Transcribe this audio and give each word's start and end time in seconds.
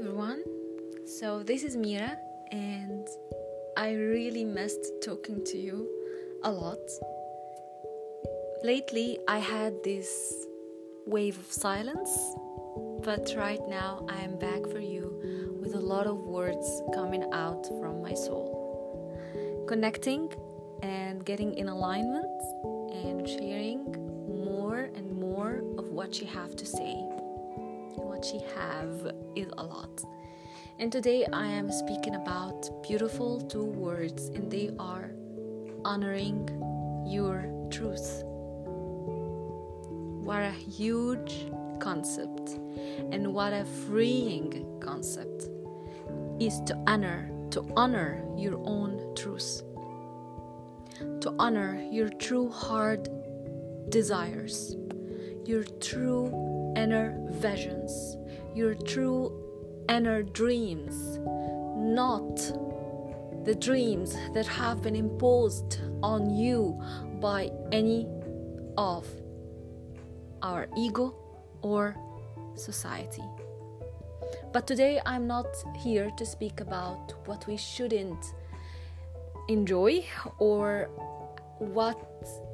everyone. 0.00 0.42
So, 1.04 1.42
this 1.42 1.62
is 1.62 1.76
Mira, 1.76 2.16
and 2.50 3.06
I 3.76 3.92
really 3.92 4.44
missed 4.44 4.80
talking 5.04 5.44
to 5.44 5.58
you 5.58 5.86
a 6.42 6.50
lot. 6.50 6.78
Lately, 8.64 9.18
I 9.28 9.38
had 9.38 9.74
this 9.84 10.08
wave 11.04 11.36
of 11.38 11.52
silence, 11.52 12.16
but 13.04 13.34
right 13.36 13.60
now 13.68 14.06
I 14.08 14.22
am 14.22 14.38
back 14.38 14.62
for 14.72 14.80
you 14.80 15.58
with 15.60 15.74
a 15.74 15.80
lot 15.80 16.06
of 16.06 16.16
words 16.16 16.80
coming 16.94 17.24
out 17.34 17.66
from 17.78 18.00
my 18.00 18.14
soul. 18.14 18.48
Connecting 19.68 20.32
and 20.82 21.26
getting 21.26 21.52
in 21.58 21.68
alignment 21.68 22.40
and 23.04 23.28
sharing 23.28 23.84
more 24.46 24.88
and 24.94 25.14
more 25.14 25.62
of 25.76 25.88
what 25.88 26.22
you 26.22 26.26
have 26.26 26.56
to 26.56 26.64
say. 26.64 27.09
What 28.02 28.32
you 28.32 28.40
have 28.54 29.14
is 29.36 29.48
a 29.58 29.62
lot. 29.62 30.02
And 30.78 30.90
today 30.90 31.26
I 31.32 31.46
am 31.46 31.70
speaking 31.70 32.14
about 32.14 32.82
beautiful 32.82 33.40
two 33.40 33.64
words, 33.64 34.28
and 34.28 34.50
they 34.50 34.70
are 34.78 35.10
honoring 35.84 36.48
your 37.06 37.44
truth. 37.70 38.22
What 40.24 40.42
a 40.42 40.50
huge 40.50 41.46
concept, 41.78 42.58
and 43.12 43.34
what 43.34 43.52
a 43.52 43.64
freeing 43.64 44.66
concept 44.80 45.48
is 46.40 46.60
to 46.62 46.74
honor, 46.86 47.30
to 47.50 47.66
honor 47.76 48.24
your 48.36 48.58
own 48.64 49.14
truth, 49.14 49.62
to 51.20 51.34
honor 51.38 51.82
your 51.90 52.08
true 52.08 52.48
heart 52.50 53.08
desires, 53.90 54.76
your 55.44 55.64
true 55.80 56.59
inner 56.76 57.16
visions, 57.30 58.16
your 58.54 58.74
true 58.74 59.32
inner 59.88 60.22
dreams, 60.22 61.18
not 61.76 62.36
the 63.44 63.54
dreams 63.54 64.16
that 64.34 64.46
have 64.46 64.82
been 64.82 64.96
imposed 64.96 65.80
on 66.02 66.30
you 66.30 66.80
by 67.20 67.50
any 67.72 68.06
of 68.76 69.06
our 70.42 70.68
ego 70.76 71.14
or 71.62 71.96
society. 72.54 73.24
But 74.52 74.66
today 74.66 75.00
I'm 75.06 75.26
not 75.26 75.46
here 75.78 76.10
to 76.16 76.26
speak 76.26 76.60
about 76.60 77.14
what 77.26 77.46
we 77.46 77.56
shouldn't 77.56 78.24
enjoy 79.48 80.04
or 80.38 80.88
what 81.58 81.98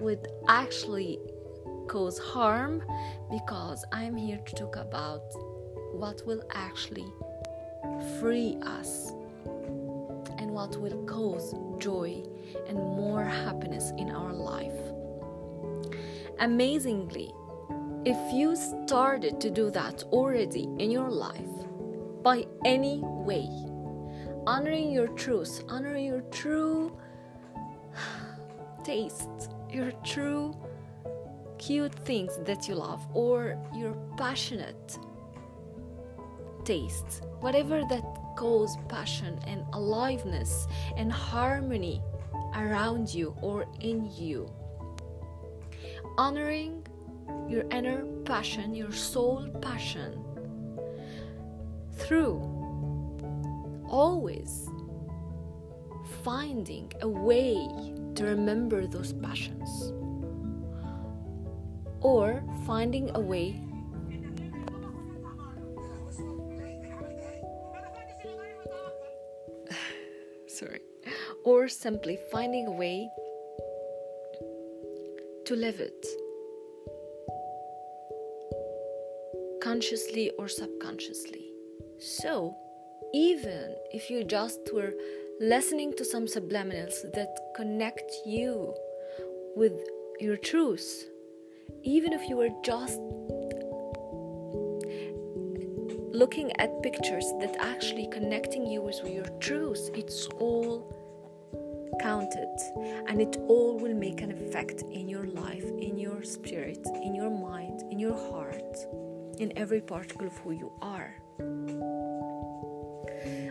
would 0.00 0.28
actually 0.48 1.18
cause 1.88 2.18
harm 2.18 2.82
because 3.30 3.84
I'm 3.92 4.14
here 4.14 4.38
to 4.44 4.54
talk 4.54 4.76
about 4.76 5.22
what 5.92 6.22
will 6.26 6.42
actually 6.52 7.10
free 8.20 8.58
us 8.62 9.12
and 10.36 10.50
what 10.50 10.76
will 10.76 11.02
cause 11.04 11.54
joy 11.78 12.22
and 12.68 12.76
more 12.76 13.24
happiness 13.24 13.92
in 13.96 14.10
our 14.10 14.34
life. 14.34 14.78
Amazingly, 16.40 17.32
if 18.04 18.18
you 18.34 18.54
started 18.54 19.40
to 19.40 19.50
do 19.50 19.70
that 19.70 20.04
already 20.12 20.64
in 20.78 20.90
your 20.90 21.10
life 21.10 21.48
by 22.22 22.44
any 22.66 23.00
way, 23.02 23.48
honoring 24.46 24.92
your 24.92 25.08
truth, 25.08 25.64
honoring 25.68 26.04
your 26.04 26.20
true 26.30 26.94
taste, 28.84 29.50
your 29.70 29.90
true 30.04 30.54
cute 31.58 31.94
things 31.94 32.38
that 32.44 32.68
you 32.68 32.74
love, 32.74 33.06
or 33.14 33.58
your 33.74 33.94
passionate 34.16 34.98
tastes, 36.64 37.20
whatever 37.40 37.82
that 37.88 38.04
cause 38.36 38.76
passion 38.88 39.38
and 39.46 39.64
aliveness 39.72 40.66
and 40.96 41.12
harmony 41.12 42.02
around 42.54 43.12
you 43.12 43.34
or 43.42 43.66
in 43.80 44.10
you. 44.16 44.50
Honoring 46.16 46.86
your 47.48 47.64
inner 47.70 48.04
passion, 48.24 48.74
your 48.74 48.92
soul 48.92 49.48
passion, 49.60 50.24
through 51.94 52.40
always 53.88 54.68
finding 56.22 56.92
a 57.00 57.08
way 57.08 57.56
to 58.14 58.24
remember 58.24 58.86
those 58.86 59.12
passions 59.12 59.92
or 62.00 62.42
finding 62.66 63.10
a 63.14 63.20
way 63.20 63.60
sorry. 70.46 70.80
Or 71.44 71.68
simply 71.68 72.18
finding 72.30 72.66
a 72.66 72.72
way 72.72 73.10
to 75.46 75.56
live 75.56 75.80
it. 75.80 76.06
Consciously 79.62 80.30
or 80.38 80.48
subconsciously. 80.48 81.50
So 81.98 82.54
even 83.14 83.74
if 83.92 84.10
you 84.10 84.24
just 84.24 84.60
were 84.72 84.92
listening 85.40 85.94
to 85.94 86.04
some 86.04 86.26
subliminals 86.26 87.00
that 87.14 87.34
connect 87.56 88.10
you 88.26 88.74
with 89.56 89.72
your 90.20 90.36
truth 90.36 91.06
even 91.82 92.12
if 92.12 92.28
you 92.28 92.36
were 92.36 92.50
just 92.62 93.00
looking 96.12 96.50
at 96.58 96.82
pictures 96.82 97.32
that 97.40 97.56
actually 97.60 98.08
connecting 98.10 98.66
you 98.66 98.82
with 98.82 99.00
your 99.06 99.26
truth 99.40 99.90
it's 99.94 100.26
all 100.38 100.98
counted. 102.00 102.56
And 103.08 103.20
it 103.20 103.36
all 103.48 103.78
will 103.78 103.94
make 103.94 104.20
an 104.20 104.30
effect 104.30 104.82
in 104.82 105.08
your 105.08 105.26
life 105.26 105.64
in 105.64 105.98
your 105.98 106.22
spirit 106.22 106.86
in 107.02 107.14
your 107.14 107.30
mind 107.30 107.82
in 107.90 107.98
your 107.98 108.14
heart 108.14 108.76
in 109.38 109.52
every 109.56 109.80
particle 109.80 110.26
of 110.26 110.36
who 110.38 110.52
you 110.52 110.72
are. 110.80 111.14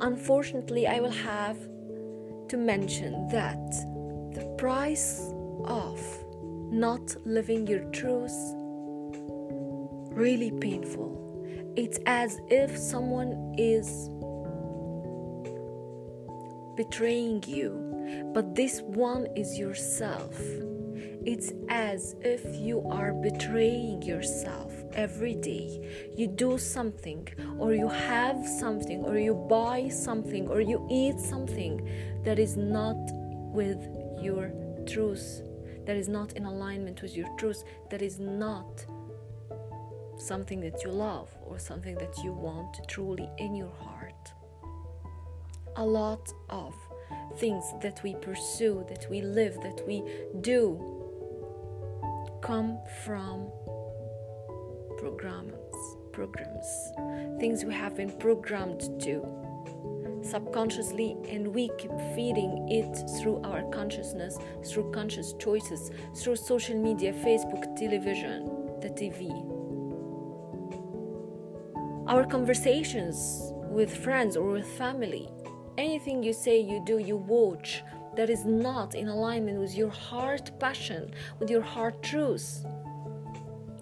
Unfortunately 0.00 0.86
i 0.86 1.00
will 1.00 1.18
have 1.34 1.58
to 2.48 2.56
mention 2.56 3.28
that 3.28 3.70
the 4.34 4.44
price 4.56 5.32
of 5.64 5.98
not 6.70 7.16
living 7.24 7.66
your 7.66 7.84
truth 7.90 8.36
really 10.12 10.50
painful. 10.50 11.14
It's 11.76 11.98
as 12.06 12.40
if 12.48 12.76
someone 12.76 13.54
is 13.56 14.10
betraying 16.76 17.44
you 17.46 17.88
but 18.32 18.54
this 18.54 18.80
one 18.82 19.26
is 19.36 19.58
yourself. 19.58 20.34
It's 21.24 21.52
as 21.68 22.16
if 22.22 22.44
you 22.56 22.82
are 22.88 23.12
betraying 23.12 24.02
yourself 24.02 24.72
every 24.92 25.34
day. 25.34 26.10
You 26.16 26.26
do 26.26 26.58
something 26.58 27.28
or 27.58 27.74
you 27.74 27.88
have 27.88 28.46
something 28.46 29.04
or 29.04 29.18
you 29.18 29.34
buy 29.34 29.88
something 29.88 30.48
or 30.48 30.60
you 30.60 30.86
eat 30.90 31.20
something 31.20 31.86
that 32.24 32.38
is 32.38 32.56
not 32.56 32.96
with 33.52 33.78
your 34.22 34.52
truth 34.86 35.42
that 35.88 35.96
is 35.96 36.06
not 36.06 36.34
in 36.34 36.44
alignment 36.44 37.00
with 37.00 37.16
your 37.16 37.26
truth, 37.38 37.64
that 37.88 38.02
is 38.02 38.18
not 38.18 38.84
something 40.18 40.60
that 40.60 40.84
you 40.84 40.90
love 40.90 41.30
or 41.46 41.58
something 41.58 41.94
that 41.94 42.14
you 42.22 42.30
want 42.30 42.76
truly 42.86 43.26
in 43.38 43.54
your 43.54 43.72
heart. 43.80 44.34
A 45.76 45.86
lot 45.86 46.30
of 46.50 46.74
things 47.38 47.64
that 47.80 48.02
we 48.02 48.14
pursue, 48.16 48.84
that 48.90 49.06
we 49.08 49.22
live, 49.22 49.54
that 49.62 49.82
we 49.86 50.02
do 50.42 50.78
come 52.42 52.78
from 53.06 53.50
programs, 54.98 55.54
programs, 56.12 56.66
things 57.40 57.64
we 57.64 57.72
have 57.72 57.96
been 57.96 58.10
programmed 58.18 58.80
to 59.00 59.47
subconsciously 60.22 61.16
and 61.28 61.46
we 61.46 61.70
keep 61.78 61.90
feeding 62.14 62.68
it 62.70 62.94
through 63.18 63.40
our 63.44 63.62
consciousness 63.70 64.38
through 64.66 64.90
conscious 64.92 65.34
choices 65.34 65.90
through 66.16 66.36
social 66.36 66.76
media 66.76 67.12
facebook 67.12 67.76
television 67.76 68.46
the 68.80 68.88
tv 68.90 69.30
our 72.08 72.24
conversations 72.24 73.52
with 73.70 73.94
friends 73.94 74.36
or 74.36 74.50
with 74.50 74.66
family 74.66 75.28
anything 75.76 76.22
you 76.22 76.32
say 76.32 76.58
you 76.58 76.82
do 76.84 76.98
you 76.98 77.16
watch 77.16 77.82
that 78.16 78.30
is 78.30 78.44
not 78.44 78.94
in 78.94 79.08
alignment 79.08 79.58
with 79.60 79.76
your 79.76 79.90
heart 79.90 80.50
passion 80.58 81.10
with 81.38 81.48
your 81.50 81.62
heart 81.62 82.02
truth 82.02 82.64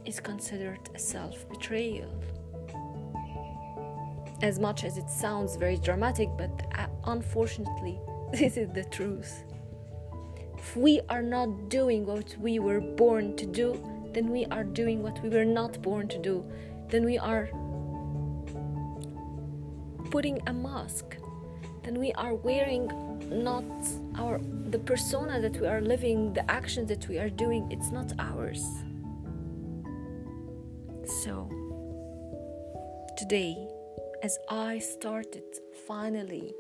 is 0.05 0.21
considered 0.21 0.91
a 0.95 0.99
self 0.99 1.49
betrayal 1.49 2.11
as 4.43 4.59
much 4.59 4.85
as 4.85 4.99
it 4.99 5.09
sounds 5.09 5.57
very 5.57 5.79
dramatic, 5.79 6.29
but 6.37 6.51
uh, 6.75 6.87
unfortunately, 7.05 7.99
this 8.33 8.57
is 8.57 8.71
the 8.71 8.85
truth. 8.85 9.45
If 10.59 10.77
we 10.77 11.01
are 11.09 11.23
not 11.23 11.69
doing 11.69 12.07
what 12.07 12.37
we 12.39 12.59
were 12.59 12.81
born 12.81 13.37
to 13.37 13.47
do, 13.47 13.81
then 14.13 14.31
we 14.31 14.47
are 14.47 14.65
doing 14.65 15.03
what 15.03 15.23
we 15.23 15.29
were 15.29 15.45
not 15.45 15.81
born 15.83 16.09
to 16.09 16.19
do. 16.19 16.45
Then 16.89 17.05
we 17.05 17.19
are 17.19 17.51
putting 20.11 20.41
a 20.47 20.53
mask 20.53 21.17
then 21.87 22.01
we 22.01 22.13
are 22.15 22.35
wearing 22.35 22.91
not 23.31 23.65
our 24.17 24.41
the 24.71 24.79
persona 24.79 25.41
that 25.41 25.61
we 25.61 25.67
are 25.67 25.81
living 25.81 26.33
the 26.33 26.51
actions 26.51 26.89
that 26.89 27.07
we 27.09 27.17
are 27.17 27.31
doing 27.31 27.71
it's 27.71 27.91
not 27.91 28.13
ours 28.19 28.65
so 31.23 31.49
today 33.17 33.55
as 34.27 34.39
i 34.49 34.77
started 34.81 35.45
finally 35.87 36.53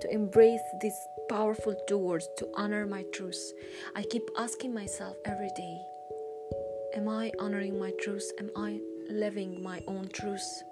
to 0.00 0.06
embrace 0.12 0.66
these 0.80 1.00
powerful 1.28 1.74
doors 1.88 2.28
to 2.38 2.46
honor 2.54 2.86
my 2.86 3.02
truth 3.12 3.42
i 3.96 4.02
keep 4.12 4.22
asking 4.38 4.72
myself 4.72 5.16
every 5.24 5.50
day 5.56 5.76
am 6.94 7.08
i 7.08 7.32
honoring 7.40 7.76
my 7.80 7.90
truth 8.00 8.30
am 8.38 8.48
i 8.54 8.78
living 9.10 9.60
my 9.60 9.80
own 9.88 10.06
truth 10.20 10.62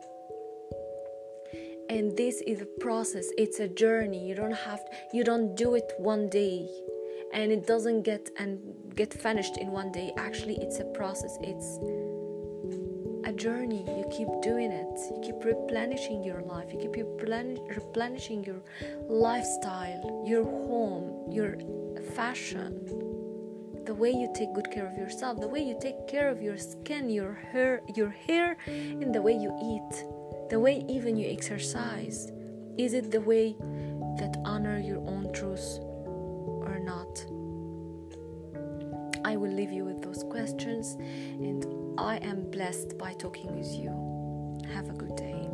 and 1.91 2.17
this 2.17 2.41
is 2.47 2.63
a 2.63 2.71
process. 2.81 3.27
It's 3.37 3.61
a 3.61 3.69
journey. 3.69 4.27
You 4.27 4.35
don't 4.35 4.59
have 4.69 4.81
you 5.13 5.25
don't 5.25 5.55
do 5.55 5.75
it 5.75 5.93
one 5.99 6.31
day 6.31 6.67
and 7.35 7.53
it 7.53 7.67
doesn't 7.67 8.03
get 8.03 8.31
and 8.39 8.59
get 8.95 9.13
finished 9.13 9.59
in 9.59 9.73
one 9.73 9.93
day. 9.93 10.11
Actually 10.17 10.57
it's 10.65 10.79
a 10.79 10.87
process. 11.01 11.37
It's 11.43 11.69
a 13.25 13.33
journey. 13.33 13.85
You 13.87 14.05
keep 14.11 14.29
doing 14.43 14.73
it. 14.73 14.99
You 15.15 15.21
keep 15.23 15.45
replenishing 15.45 16.23
your 16.23 16.43
life. 16.43 16.73
You 16.73 16.79
keep 16.79 16.97
replenishing 16.97 18.45
your 18.45 18.63
lifestyle 19.09 20.25
your 20.27 20.45
home 20.45 21.31
your 21.31 21.57
fashion. 22.15 22.73
The 23.85 23.95
way 23.95 24.11
you 24.11 24.31
take 24.35 24.53
good 24.55 24.71
care 24.71 24.87
of 24.87 24.97
yourself 24.97 25.41
the 25.41 25.49
way 25.49 25.61
you 25.61 25.77
take 25.81 26.07
care 26.07 26.29
of 26.29 26.41
your 26.41 26.57
skin 26.57 27.11
your 27.11 27.35
hair 27.35 27.83
your 27.95 28.11
hair 28.11 28.57
in 28.67 29.13
the 29.13 29.21
way 29.21 29.33
you 29.33 29.51
eat. 29.63 30.05
The 30.51 30.61
way 30.61 30.85
even 30.89 31.17
you 31.17 31.31
exercise. 31.31 32.31
Is 32.79 32.95
it 32.95 33.11
the 33.11 33.21
way 33.21 33.57
that 34.19 34.37
honor 34.45 34.79
your 34.79 34.99
own 34.99 35.33
truth 35.33 35.79
or 36.67 36.79
not 36.79 37.25
leave 39.53 39.73
you 39.73 39.85
with 39.85 40.03
those 40.03 40.25
questions 40.25 40.97
and 41.41 41.67
i 41.99 42.17
am 42.19 42.51
blessed 42.51 42.97
by 42.99 43.13
talking 43.15 43.55
with 43.57 43.73
you. 43.75 43.91
Have 44.75 44.89
a 44.89 44.93
good 44.93 45.17
day 45.17 45.52